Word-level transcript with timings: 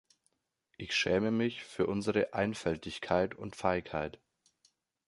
Ich 0.77 0.95
schäme 0.95 1.29
mich 1.29 1.63
für 1.63 1.85
unsere 1.85 2.33
Einfältigkeit 2.33 3.35
und 3.35 3.55
Feigheit. 3.55 4.19